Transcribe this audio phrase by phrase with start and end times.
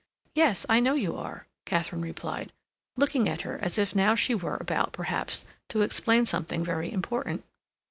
[0.33, 2.51] "Yes; I know you are," Katharine replied,
[2.97, 7.43] looking at her as if now she were about, perhaps, to explain something very important.